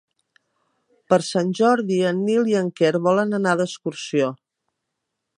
Per 1.13 1.17
Sant 1.25 1.51
Jordi 1.59 1.99
en 2.11 2.23
Nil 2.29 2.49
i 2.53 2.57
en 2.61 2.71
Quer 2.79 2.91
volen 3.09 3.39
anar 3.41 3.53
d'excursió. 3.61 4.31